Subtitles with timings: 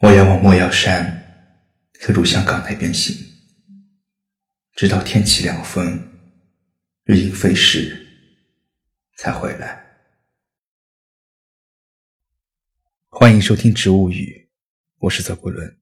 [0.00, 1.14] 我要往莫要山
[2.00, 3.14] 和乳香港那边行，
[4.72, 5.84] 直到天气凉风，
[7.04, 8.08] 日影飞逝，
[9.18, 9.84] 才回来。
[13.08, 14.48] 欢迎收听《植物语》，
[15.00, 15.78] 我是泽布伦。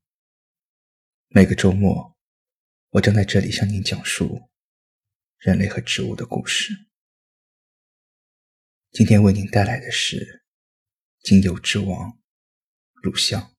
[1.28, 2.18] 每个周末，
[2.88, 4.50] 我将在这里向您讲述
[5.38, 6.72] 人类和植物的故事。
[8.90, 10.42] 今天为您带来的是
[11.20, 12.18] 精油之王
[13.00, 13.54] 乳香。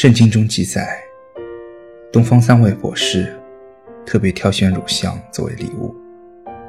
[0.00, 1.02] 圣经中记载，
[2.12, 3.36] 东方三位博士
[4.06, 5.92] 特别挑选乳香作为礼物，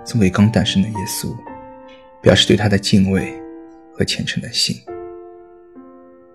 [0.03, 1.31] 送给刚诞生的耶稣，
[2.23, 3.31] 表示对他的敬畏
[3.93, 4.75] 和虔诚的心。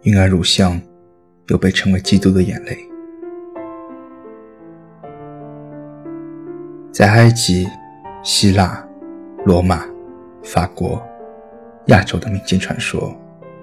[0.03, 0.81] 因而，乳香
[1.49, 2.79] 又被称为基督的眼泪。
[6.93, 7.67] 在埃及、
[8.23, 8.89] 希腊、
[9.45, 9.85] 罗马、
[10.45, 11.05] 法国、
[11.87, 13.13] 亚洲的民间传说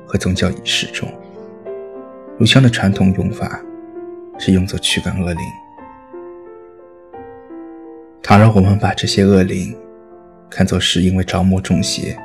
[0.06, 1.10] 和宗教仪式中。
[2.42, 3.62] 乳香的传统用法
[4.40, 5.44] 是用作驱赶恶灵。
[8.24, 9.78] 倘若我们把这些恶灵
[10.50, 12.18] 看作是因为着魔中邪、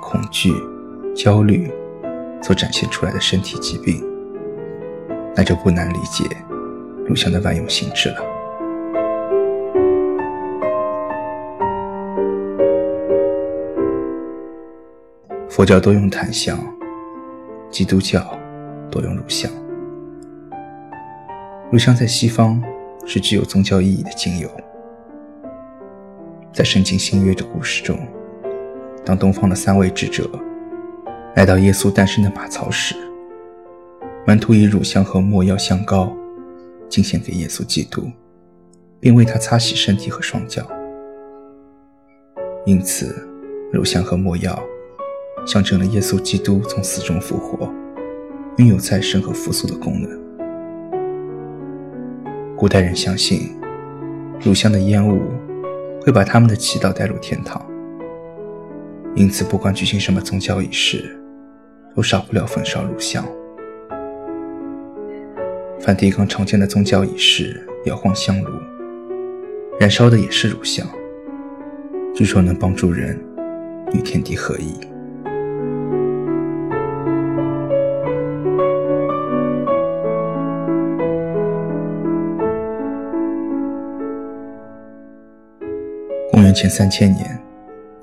[0.00, 0.52] 恐惧、
[1.16, 1.68] 焦虑
[2.40, 4.00] 所展现出来的身体疾病，
[5.34, 6.24] 那就不难理解
[7.04, 8.22] 乳香的万用性质了。
[15.48, 16.56] 佛教多用檀香，
[17.68, 18.35] 基督教。
[18.96, 19.50] 多用乳香。
[21.70, 22.62] 乳香在西方
[23.04, 24.48] 是具有宗教意义的精油。
[26.52, 27.98] 在圣经新约的故事中，
[29.04, 30.28] 当东方的三位智者
[31.34, 32.94] 来到耶稣诞生的马槽时，
[34.26, 36.10] 门徒以乳香和没药香膏
[36.88, 38.10] 敬献给耶稣基督，
[38.98, 40.66] 并为他擦洗身体和双脚。
[42.64, 43.28] 因此，
[43.70, 44.58] 乳香和没药
[45.46, 47.70] 象征了耶稣基督从死中复活。
[48.56, 50.10] 拥有再生和复苏的功能。
[52.56, 53.54] 古代人相信，
[54.40, 55.20] 乳香的烟雾
[56.00, 57.64] 会把他们的祈祷带入天堂，
[59.14, 61.18] 因此不管举行什么宗教仪式，
[61.94, 63.22] 都少不了焚烧乳香。
[65.78, 68.50] 梵蒂冈常见的宗教仪式摇晃香炉，
[69.78, 70.86] 燃烧的也是乳香，
[72.14, 73.22] 据说能帮助人
[73.92, 74.95] 与天地合一。
[86.46, 87.26] 元前三千年，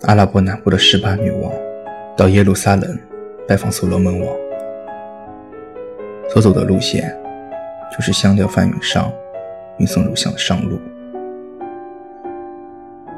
[0.01, 1.49] 阿拉伯南部的十八女王
[2.17, 2.99] 到耶路撒冷
[3.47, 4.35] 拜访所罗门王，
[6.29, 7.17] 所走的路线
[7.89, 9.09] 就是香料贩运商
[9.77, 10.77] 运送乳香的上路。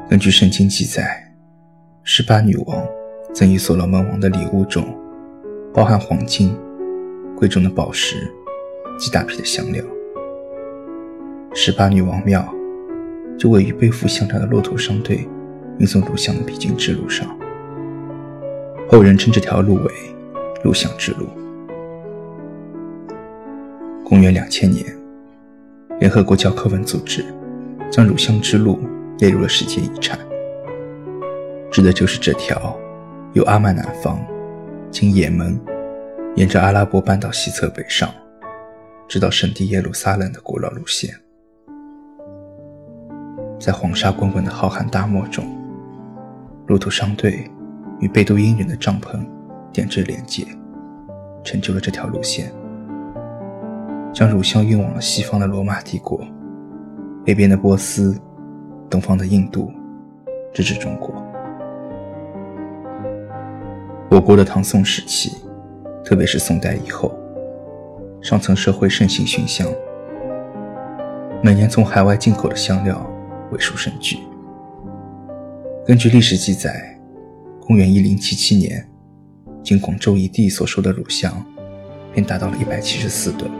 [0.08, 1.28] 根据圣经记载，
[2.04, 2.86] 十八女王
[3.34, 4.84] 赠予所罗门王的礼物中
[5.74, 6.56] 包含黄金、
[7.36, 8.32] 贵重的宝石
[8.96, 9.82] 及大批的香料。
[11.52, 12.55] 十八女王庙。
[13.38, 15.28] 就位于背负香料的骆驼商队
[15.78, 17.28] 运送乳香的必经之路上，
[18.88, 19.92] 后人称这条路为
[20.64, 21.26] “乳香之路”。
[24.02, 24.84] 公元两千年，
[25.98, 27.24] 联合国教科文组织
[27.90, 28.78] 将乳香之路
[29.18, 30.18] 列入了世界遗产，
[31.70, 32.78] 指的就是这条
[33.34, 34.24] 由阿曼南方
[34.90, 35.60] 经也门，
[36.36, 38.08] 沿着阿拉伯半岛西侧北上，
[39.06, 41.14] 直到圣地耶路撒冷的古老路线。
[43.58, 45.44] 在黄沙滚滚的浩瀚大漠中，
[46.66, 47.50] 骆驼商队
[48.00, 49.18] 与贝都因人的帐篷
[49.72, 50.46] 点缀连接，
[51.42, 52.52] 成就了这条路线，
[54.12, 56.20] 将乳香运往了西方的罗马帝国、
[57.24, 58.18] 北边的波斯、
[58.90, 59.72] 东方的印度，
[60.52, 61.14] 直至中国。
[64.10, 65.38] 我国的唐宋时期，
[66.04, 67.18] 特别是宋代以后，
[68.20, 69.66] 上层社会盛行熏香，
[71.42, 73.04] 每年从海外进口的香料。
[73.50, 74.18] 为数甚巨。
[75.86, 76.98] 根据历史记载，
[77.60, 78.88] 公元一零七七年，
[79.62, 81.44] 经广州一地所收的乳香，
[82.12, 83.50] 便达到了一百七十四吨。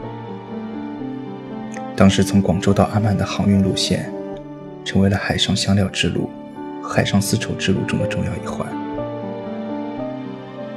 [1.94, 4.12] 当时从广州到阿曼的航运路线，
[4.84, 6.28] 成为了海上香料之路
[6.82, 8.66] 和海上丝绸之路中的重要一环。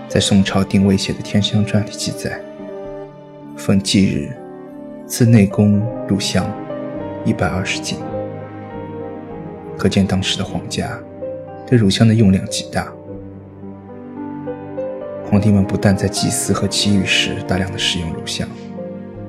[0.07, 2.41] 在宋朝定位写的《天香传》里记载，
[3.55, 4.31] 逢忌日，
[5.05, 6.49] 赐内宫乳香
[7.25, 7.99] 一百二十斤。
[9.79, 10.99] 可见当时的皇家
[11.65, 12.91] 对乳香的用量极大，
[15.25, 18.45] 皇帝们不但在祭祀和祈雨时大量的使用乳香，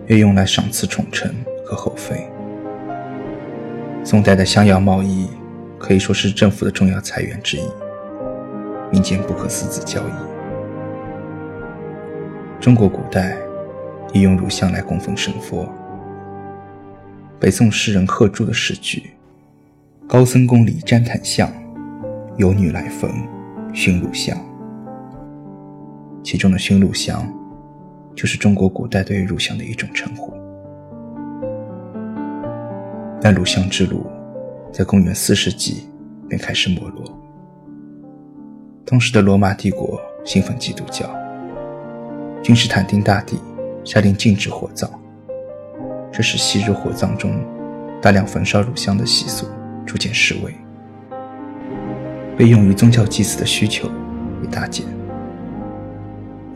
[0.08, 1.32] 也用来赏赐宠臣
[1.64, 2.26] 和后妃。
[4.02, 5.28] 宋代的香药贸易
[5.78, 7.62] 可以说是政府的重要财源之一，
[8.90, 10.12] 民间不可私自交易。
[12.60, 13.36] 中国古代
[14.12, 15.68] 也用乳香来供奉神佛。
[17.38, 19.12] 北宋诗人贺铸的诗句
[20.12, 21.48] ：“高僧宫里沾檀香，
[22.36, 23.08] 有女来逢
[23.72, 24.36] 熏乳香。”
[26.20, 27.32] 其中的熏乳香，
[28.16, 30.34] 就是中国古代对于乳香的一种称呼。
[33.20, 34.04] 但乳香之路，
[34.72, 35.88] 在公元四世纪
[36.28, 37.04] 便开始没落。
[38.84, 41.08] 当时的罗马帝国信奉基督教，
[42.42, 43.38] 君士坦丁大帝
[43.84, 44.90] 下令禁止火葬，
[46.10, 47.30] 这使昔日火葬中
[48.02, 49.46] 大量焚烧乳香的习俗
[49.86, 50.54] 逐渐式微，
[52.36, 53.88] 被用于宗教祭祀的需求
[54.42, 54.86] 也大减。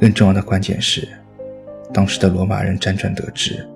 [0.00, 1.08] 更重要的关键是，
[1.92, 3.66] 当时的罗马人辗转得知，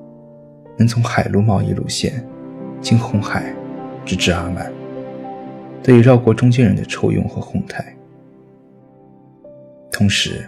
[0.76, 2.24] 能从海路贸易路线
[2.80, 3.54] 经红海
[4.04, 4.70] 直至阿曼，
[5.82, 7.84] 得以绕过中间人的抽佣和哄抬。
[9.90, 10.44] 同时，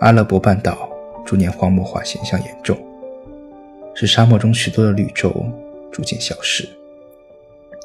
[0.00, 0.88] 阿拉伯半岛
[1.24, 2.78] 逐年荒漠化现象严重，
[3.94, 5.32] 使沙漠中许多的绿洲
[5.90, 6.68] 逐渐消失，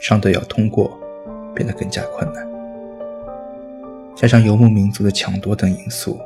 [0.03, 0.99] 商队要通过
[1.55, 2.45] 变得更加困难。
[4.13, 6.19] 加上游牧民族的抢夺等因素。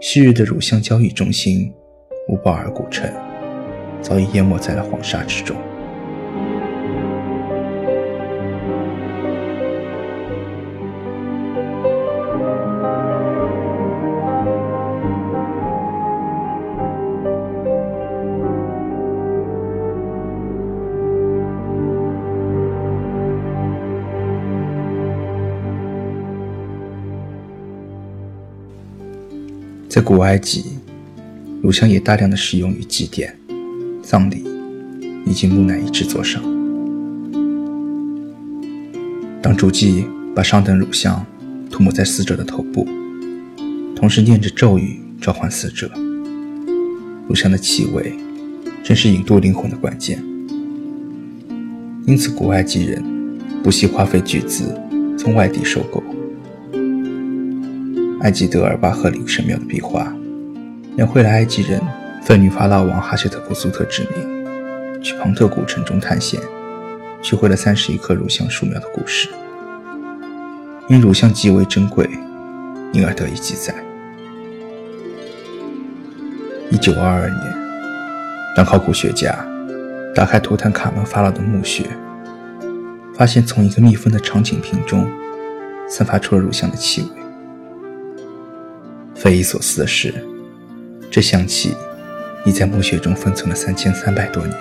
[0.00, 1.72] 昔日的乳香交易中心
[2.28, 3.08] 乌鲍尔古城，
[4.02, 5.56] 早已淹没在了黄沙之中。
[29.94, 30.64] 在古埃及，
[31.62, 33.30] 乳香也大量的使用于祭奠、
[34.02, 34.44] 葬礼
[35.24, 36.42] 以及木乃伊制作上。
[39.40, 40.04] 当主祭
[40.34, 41.24] 把上等乳香
[41.70, 42.84] 涂抹在死者的头部，
[43.94, 45.88] 同时念着咒语召唤死者，
[47.28, 48.14] 乳香的气味
[48.82, 50.20] 正是引渡灵魂的关键。
[52.04, 53.00] 因此，古埃及人
[53.62, 54.76] 不惜花费巨资
[55.16, 56.02] 从外地收购。
[58.24, 60.10] 埃及德尔巴赫里神庙的壁画，
[60.96, 61.78] 描绘了埃及人
[62.22, 66.40] 奉女法老王哈谢特普苏特之命，去庞特古城中探险，
[67.20, 69.28] 取回了三十一棵乳香树苗的故事。
[70.88, 72.08] 因乳香极为珍贵，
[72.94, 73.74] 因而得以记载。
[76.70, 77.54] 一九二二年，
[78.56, 79.36] 当考古学家
[80.14, 81.84] 打开图坦卡门法老的墓穴，
[83.14, 85.06] 发现从一个密封的长颈瓶中
[85.86, 87.23] 散发出了乳香的气味。
[89.24, 90.12] 匪夷所思的是，
[91.10, 91.74] 这香气
[92.44, 94.54] 已在墓穴中封存了三千三百多年，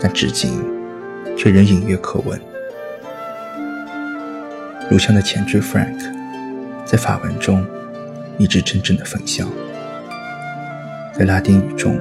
[0.00, 0.58] 但至今
[1.36, 2.40] 却仍隐约可闻。
[4.90, 5.98] 乳香的前缀 Frank，
[6.86, 7.62] 在法文中
[8.38, 9.46] 意指真正的焚香，
[11.12, 12.00] 在拉丁语中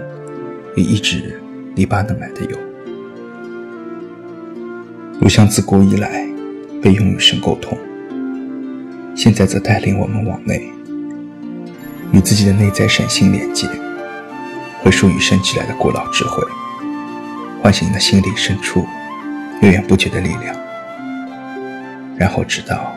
[0.78, 1.38] 也意指
[1.76, 2.58] 黎巴嫩来的油。
[5.20, 6.26] 乳香自古以来
[6.82, 7.78] 被用于神沟通，
[9.14, 10.72] 现在则带领我们往内。
[12.14, 13.68] 与自己的内在神性连接，
[14.84, 16.44] 回溯与生俱来的古老智慧，
[17.62, 18.86] 唤醒你的心灵深处
[19.62, 20.56] 源源不绝的力量，
[22.18, 22.94] 然后知道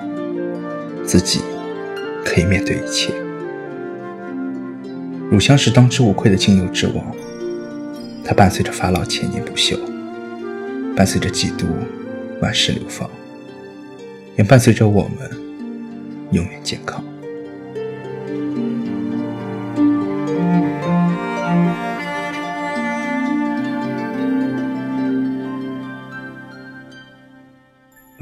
[1.04, 1.42] 自己
[2.24, 3.14] 可以面对一切。
[5.30, 7.04] 乳香是当之无愧的精油之王，
[8.24, 9.78] 它伴随着法老千年不朽，
[10.96, 11.66] 伴随着基督
[12.40, 13.08] 万世流芳，
[14.36, 15.30] 也伴随着我们
[16.32, 17.02] 永远健康。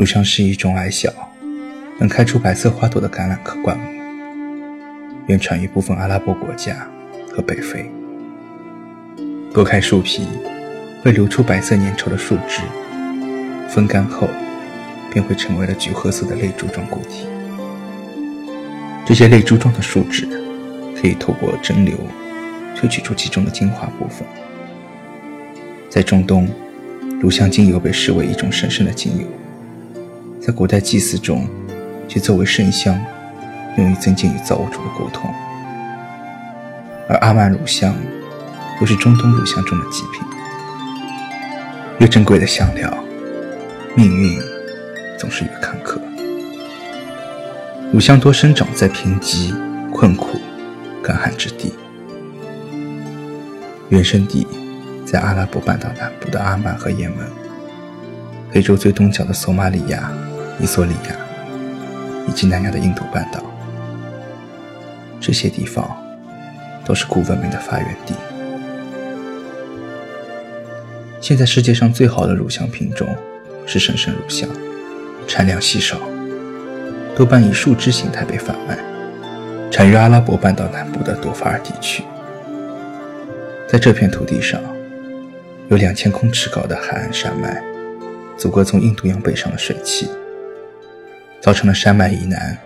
[0.02, 1.12] 乳香是一种矮小、
[2.00, 3.85] 能开出白色花朵的橄榄科灌木，
[5.28, 6.88] 原产于部分阿拉伯国家
[7.30, 7.88] 和北非。
[9.54, 10.26] 剥开树皮，
[11.04, 12.62] 会流出白色粘稠的树脂，
[13.68, 14.28] 风干后
[15.12, 17.28] 便会成为了橘褐色的泪珠状固体。
[19.06, 20.26] 这些泪珠状的树脂
[21.00, 21.94] 可以透过蒸馏
[22.75, 24.26] 萃取出其中的精华部分。
[25.88, 26.49] 在中东，
[27.21, 29.26] 乳香精油被视为一种神圣的精油。
[30.44, 31.49] 在古代祭祀中，
[32.08, 33.00] 却作为圣香，
[33.78, 35.32] 用于增进与造物主的沟通。
[37.08, 37.94] 而阿曼乳香，
[38.80, 40.20] 又是中东乳香中的极品。
[42.00, 42.92] 越珍贵的香料，
[43.94, 44.37] 命运
[45.16, 46.00] 总是越坎坷。
[47.92, 49.54] 乳香多生长在贫瘠、
[49.92, 50.40] 困苦、
[51.04, 51.72] 干旱之地，
[53.90, 54.44] 原生地
[55.06, 57.18] 在阿拉伯半岛南部的阿曼和也门，
[58.50, 60.11] 非洲最东角的索马里亚、
[60.62, 61.16] 伊索里亚，
[62.28, 63.42] 以及南亚的印度半岛，
[65.21, 65.85] 这些地方
[66.85, 68.14] 都是古文明的发源地。
[71.21, 73.09] 现在世界上最好的乳香品种
[73.66, 74.49] 是神圣乳香，
[75.26, 75.99] 产量稀少，
[77.16, 78.78] 多半以树枝形态被贩卖，
[79.69, 82.04] 产于阿拉伯半岛南部的多法尔地区。
[83.69, 84.61] 在这片土地上。
[85.69, 87.62] 有两千公尺高的海岸山脉，
[88.37, 90.07] 阻隔从印度洋北上的水汽，
[91.42, 92.56] 造成了山脉以南，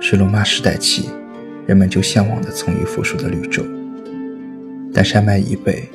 [0.00, 1.10] 是罗马时代起，
[1.66, 3.62] 人们就向往的葱郁富庶的绿洲；
[4.94, 5.86] 但山脉以北，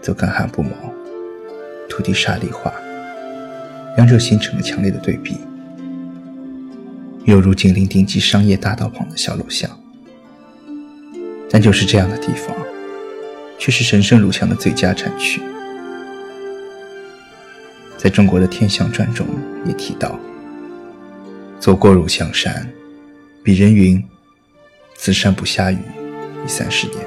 [0.00, 0.70] 则干旱不毛，
[1.88, 2.74] 土地沙砾化，
[3.96, 5.36] 两者形成了强烈的对比，
[7.26, 9.70] 犹如紧邻顶级商业大道旁的小楼巷。
[11.48, 12.56] 但就是这样的地方，
[13.56, 15.40] 却是神圣乳香的最佳产区。
[17.96, 19.24] 在中国的《天象传》中
[19.64, 20.18] 也提到
[21.62, 22.68] ：“走过乳香山，
[23.44, 24.04] 鄙人云：
[24.96, 25.78] 此山不下雨，
[26.44, 26.98] 已三十年。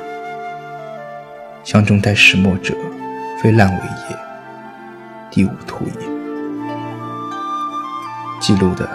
[1.65, 2.73] 香中带石墨者，
[3.43, 4.17] 非烂尾也，
[5.29, 6.07] 地无土也。”
[8.39, 8.89] 记录的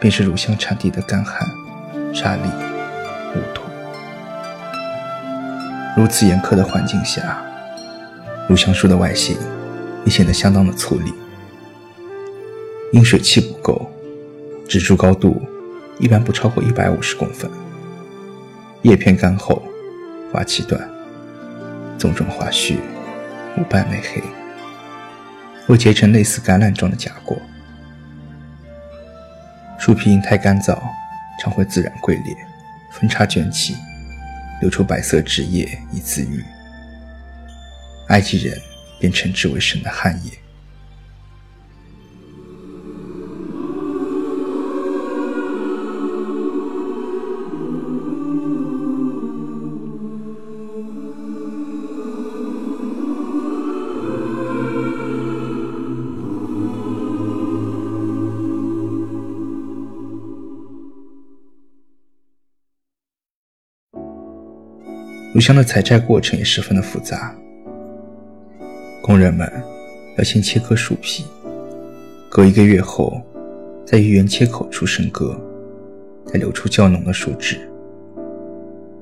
[0.00, 1.48] 便是乳香产地的干旱、
[2.12, 2.48] 沙砾、
[3.36, 3.62] 污土。
[5.96, 7.40] 如此严苛的环境下，
[8.48, 9.36] 乳香树的外形。
[10.04, 11.12] 也显得相当的粗粝，
[12.90, 13.89] 因水汽不够，
[14.70, 15.42] 植株高度
[15.98, 17.50] 一般不超过一百五十公分，
[18.82, 19.60] 叶片干厚，
[20.32, 20.88] 花期短，
[21.98, 22.78] 纵中花序，
[23.58, 24.22] 无瓣内黑，
[25.66, 27.36] 或结成类似橄榄状的荚果。
[29.76, 30.78] 树皮因太干燥，
[31.42, 32.36] 常会自然龟裂，
[32.92, 33.74] 分叉卷起，
[34.60, 36.44] 流出白色汁液以自愈。
[38.06, 38.56] 埃及人。
[39.00, 40.30] 便称之为神的汗液。
[65.32, 67.34] 乳香的采摘过程也十分的复杂。
[69.00, 69.50] 工人们
[70.18, 71.24] 要先切割树皮，
[72.28, 73.22] 隔一个月后，
[73.86, 75.40] 在于原切口处生割，
[76.26, 77.60] 再流出较浓的树脂，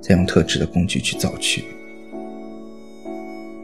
[0.03, 1.65] 再用特制的工具去凿取。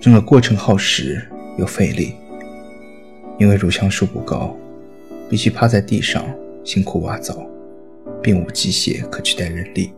[0.01, 1.23] 整个过程耗时
[1.59, 2.15] 又费力，
[3.39, 4.57] 因为乳香树不高，
[5.29, 6.25] 必须趴在地上
[6.65, 7.47] 辛苦挖凿，
[8.23, 9.93] 并无机械可取代人力，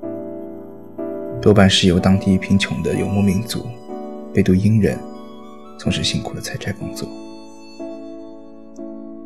[1.47, 3.65] 多半是由当地贫穷的游牧民族
[4.35, 4.99] 贝都因人。
[5.79, 7.09] 从事辛苦的采摘工作。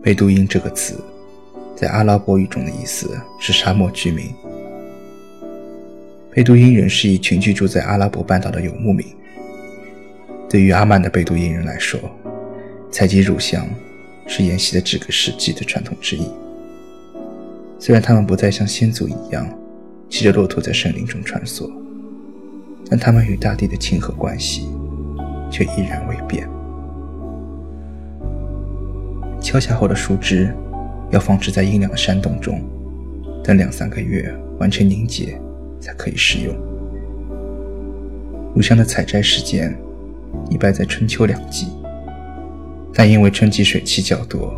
[0.02, 1.02] 贝都因这个词，
[1.74, 4.26] 在阿拉伯语中的意思是沙漠居民。
[6.30, 9.06] 贝都因人是一群居住在阿拉伯半岛的游牧民。
[10.46, 11.98] 对于阿曼的贝都因人来说，
[12.90, 13.66] 采集乳香
[14.26, 16.28] 是沿袭的这个世纪的传统之一。
[17.78, 19.48] 虽然他们不再像先祖一样
[20.10, 21.66] 骑着骆驼在森林中穿梭，
[22.88, 24.68] 但他们与大地的亲和关系。
[25.50, 26.48] 却依然未变。
[29.40, 30.54] 敲下后的树枝
[31.10, 32.62] 要放置在阴凉的山洞中，
[33.42, 35.36] 等两三个月完全凝结，
[35.80, 36.54] 才可以食用。
[38.54, 39.76] 乳香的采摘时间
[40.50, 41.66] 一般在春秋两季，
[42.94, 44.54] 但因为春季水汽较多，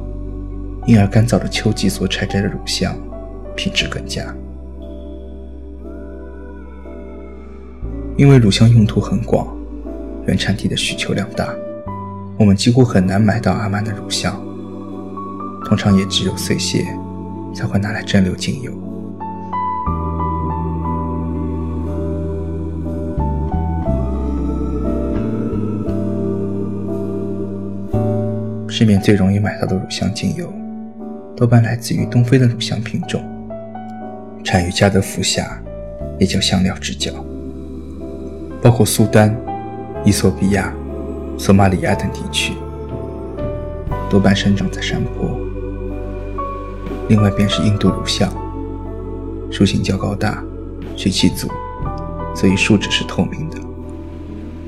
[0.86, 2.94] 因而干燥的秋季所采摘的乳香
[3.56, 4.22] 品质更佳。
[8.16, 9.46] 因为乳香用途很广。
[10.24, 11.52] 原产地的需求量大，
[12.38, 14.40] 我们几乎很难买到阿曼的乳香，
[15.64, 16.86] 通常也只有碎屑
[17.52, 18.72] 才会拿来蒸馏精油。
[28.68, 30.48] 市面最容易买到的乳香精油，
[31.36, 33.20] 多半来自于东非的乳香品种，
[34.44, 35.60] 产于加德福峡，
[36.20, 37.12] 也叫香料之角，
[38.62, 39.36] 包括苏丹。
[40.04, 40.74] 伊索比亚、
[41.38, 42.54] 索马里亚等地区，
[44.10, 45.30] 多半生长在山坡。
[47.08, 48.28] 另外便是印度乳香，
[49.48, 50.42] 树形较高大，
[50.96, 51.46] 水气足，
[52.34, 53.58] 所以树脂是透明的。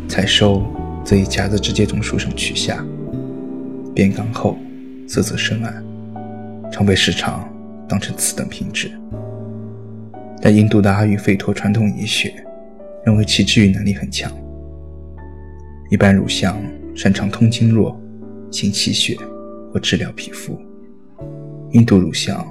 [0.07, 0.63] 采收
[1.03, 2.87] 则以夹子直接从树上取下，
[3.93, 4.57] 边干后，
[5.09, 5.85] 色泽深暗，
[6.71, 7.45] 常被市场
[7.89, 8.89] 当成次等品质。
[10.41, 12.33] 但印度的阿育吠陀传统医学
[13.05, 14.33] 认为其治愈能力很强。
[15.91, 16.61] 一般乳香
[16.95, 18.01] 擅长通经络、
[18.51, 19.17] 行气血
[19.73, 20.59] 或治疗皮肤。
[21.73, 22.47] 印度乳香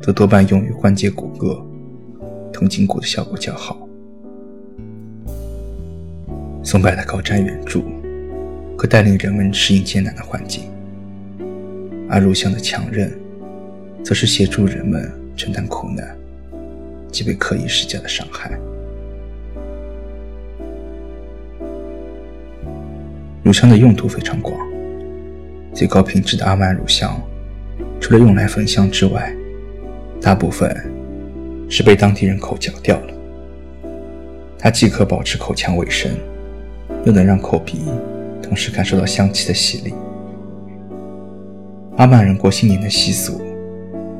[0.00, 1.60] 则多半用于缓解骨骼、
[2.52, 3.86] 通筋骨的效果较好。
[6.62, 7.82] 松柏的高瞻远瞩，
[8.76, 10.64] 可带领人们适应艰难的环境；
[12.08, 13.12] 而乳香的强韧，
[14.04, 16.16] 则是协助人们承担苦难，
[17.10, 18.58] 即被刻意施加的伤害。
[23.42, 24.54] 乳香的用途非常广，
[25.72, 27.18] 最高品质的阿曼乳香，
[27.98, 29.34] 除了用来焚香之外，
[30.20, 30.76] 大部分
[31.68, 33.14] 是被当地人口嚼掉了。
[34.58, 36.12] 它既可保持口腔卫生，
[37.06, 37.80] 又能让口鼻
[38.42, 39.94] 同时感受到香气的洗礼。
[41.96, 43.40] 阿曼人过新年的习俗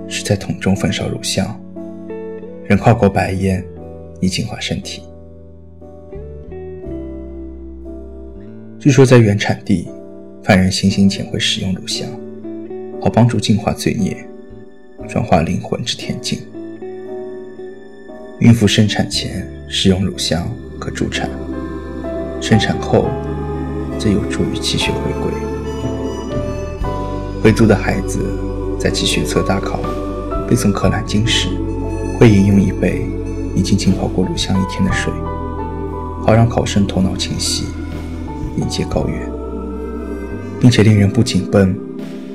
[0.09, 1.61] 是在桶中焚烧乳香，
[2.65, 3.63] 人靠过白烟
[4.19, 5.03] 以净化身体。
[8.81, 9.87] 据说在原产地，
[10.43, 12.09] 犯人行刑前会使用乳香，
[12.99, 14.17] 好帮助净化罪孽，
[15.07, 16.39] 转化灵魂之天境。
[18.39, 21.29] 孕妇生产前使用乳香可助产，
[22.41, 23.11] 生产后
[23.99, 25.31] 则有助于气血回归。
[27.43, 28.19] 回族的孩子
[28.79, 29.79] 在其学测大考
[30.49, 31.49] 背诵《可兰经》时，
[32.19, 33.05] 会饮用一杯
[33.55, 35.13] 已经浸泡过乳香一天的水，
[36.25, 37.67] 好让考生头脑清晰。
[38.57, 39.31] 迎接高原，
[40.61, 41.77] 并且令人不紧绷、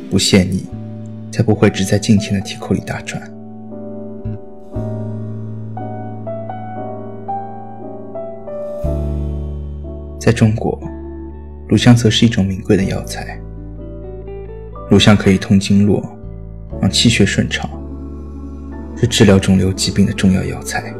[0.10, 0.66] 不泄腻，
[1.32, 3.22] 才不会只在镜前的题库里打转。
[10.20, 10.82] 在中国，
[11.68, 13.40] 乳香则是一种名贵的药材。
[14.90, 16.04] 乳香可以通经络，
[16.82, 17.70] 让气血顺畅，
[18.96, 20.94] 是治疗肿瘤疾病的重要药材。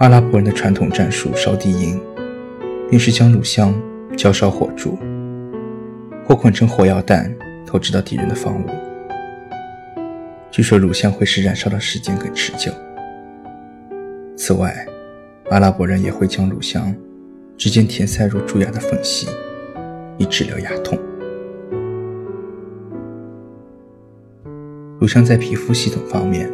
[0.00, 2.00] 阿拉伯人的传统战术烧地营，
[2.88, 3.78] 便是将乳香
[4.16, 4.98] 焦烧火烛，
[6.24, 7.30] 或捆成火药弹
[7.66, 8.66] 投掷到敌人的房屋。
[10.50, 12.72] 据说乳香会使燃烧的时间更持久。
[14.38, 14.74] 此外，
[15.50, 16.96] 阿拉伯人也会将乳香
[17.58, 19.28] 直接填塞入蛀牙的缝隙，
[20.16, 20.98] 以治疗牙痛。
[24.98, 26.50] 乳香在皮肤系统方面，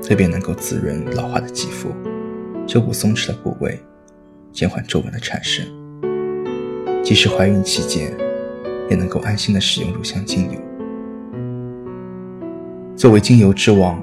[0.00, 1.88] 特别能够滋润老化的肌肤。
[2.70, 3.76] 修补松弛的部位，
[4.52, 5.66] 减缓皱纹的产生。
[7.02, 8.16] 即使怀孕期间，
[8.88, 10.60] 也能够安心的使用乳香精油。
[12.94, 14.00] 作为精油之王，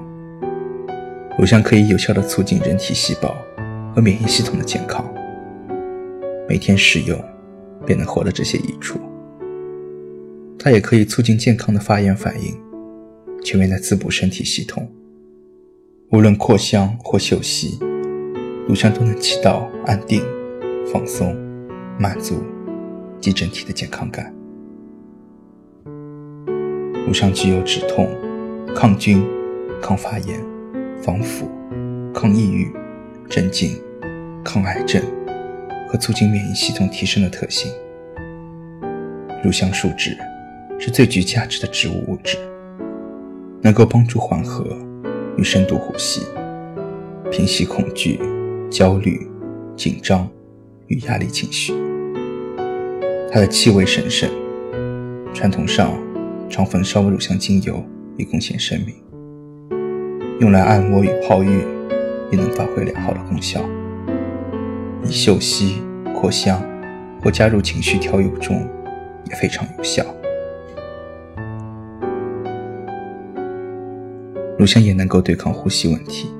[1.38, 3.34] 乳香可以有效的促进人体细胞
[3.94, 5.02] 和免疫系统的健康。
[6.46, 7.18] 每天使用，
[7.86, 9.00] 便能获得这些益处。
[10.58, 12.54] 它也可以促进健康的发炎反应，
[13.42, 14.86] 全面的滋补身体系统。
[16.12, 17.78] 无论扩香或嗅吸。
[18.68, 20.22] 乳香都能起到安定、
[20.92, 21.34] 放松、
[21.98, 22.44] 满足
[23.18, 24.30] 及整体的健康感。
[27.06, 28.06] 乳香具有止痛、
[28.76, 29.24] 抗菌、
[29.80, 30.44] 抗发炎、
[31.00, 31.50] 防腐、
[32.12, 32.70] 抗抑郁、
[33.26, 33.80] 镇静、
[34.44, 35.02] 抗癌症
[35.88, 37.72] 和促进免疫系统提升的特性。
[39.42, 40.14] 乳香树脂
[40.78, 42.36] 是最具价值的植物物质，
[43.62, 44.76] 能够帮助缓和
[45.38, 46.26] 与深度呼吸，
[47.30, 48.20] 平息恐惧。
[48.70, 49.26] 焦虑、
[49.76, 50.28] 紧张
[50.88, 51.72] 与压力情绪。
[53.30, 54.28] 它的气味神圣，
[55.34, 55.92] 传统上
[56.48, 57.82] 常焚烧乳香精油
[58.16, 58.94] 以贡献生命。
[60.40, 61.60] 用来按摩与泡浴
[62.30, 63.60] 也能发挥良好的功效。
[65.04, 65.82] 以嗅吸、
[66.14, 66.62] 扩香
[67.22, 68.68] 或加入情绪调油中
[69.28, 70.04] 也非常有效。
[74.58, 76.30] 乳香也能够对抗呼吸问题。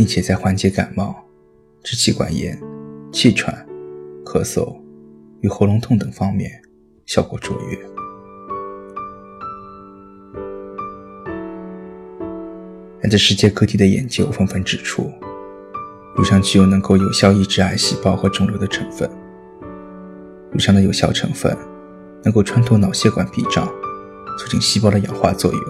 [0.00, 1.14] 并且在缓解感冒、
[1.82, 2.58] 支气管炎、
[3.12, 3.54] 气喘、
[4.24, 4.74] 咳嗽
[5.42, 6.50] 与喉咙痛等方面
[7.04, 7.78] 效果卓越。
[13.02, 15.12] 来自世界各地的研究纷纷指出，
[16.16, 19.06] 乳香具有能够有效抑制癌细胞和肿瘤的成分。
[20.50, 21.54] 乳香的有效成分
[22.24, 23.66] 能够穿透脑血管壁障，
[24.38, 25.62] 促进细胞的氧化作用，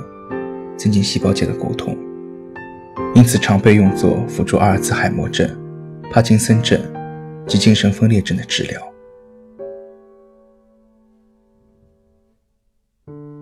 [0.79, 1.99] 增进细胞间的沟通。
[3.21, 5.47] 因此，常被用作辅助阿尔茨海默症、
[6.11, 6.81] 帕金森症
[7.47, 8.81] 及精神分裂症的治疗。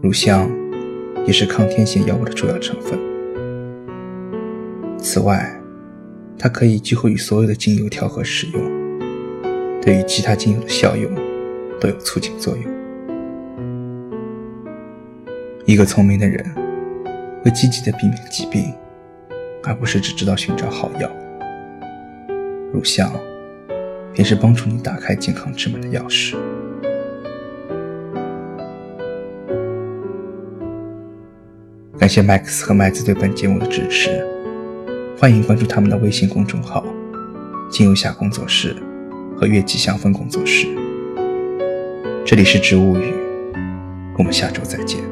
[0.03, 0.51] 乳香
[1.25, 2.99] 也是抗癫痫药物的主要成分。
[4.99, 5.49] 此外，
[6.37, 8.61] 它可以几乎与所有的精油调和使用，
[9.81, 11.09] 对于其他精油的效用
[11.81, 12.65] 都有促进作用。
[15.67, 16.45] 一个聪明的人
[17.45, 18.75] 会积极的避免疾病，
[19.65, 21.11] 而不是只知道寻找好药。
[22.73, 23.11] 乳香
[24.13, 26.37] 便是帮助你打开健康之门的钥匙。
[31.99, 34.25] 感谢 Max 和麦子对本节目的支持，
[35.19, 36.85] 欢迎关注他们的微信公众号
[37.69, 38.77] “精油侠工作室”
[39.37, 40.67] 和“月季香氛工作室”。
[42.25, 43.13] 这里是植物语，
[44.17, 45.08] 我们下周再见。